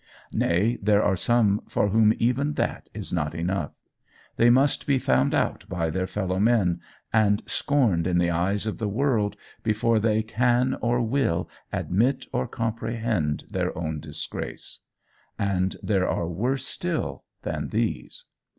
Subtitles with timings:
[0.33, 3.71] Nay there are some for whom even that is not enough;
[4.35, 6.79] they must be found out by their fellow men,
[7.13, 12.47] and scorned in the eyes of the world, before they can or will admit or
[12.47, 14.79] comprehend their own disgrace.
[15.37, 18.25] And there are worse still than these.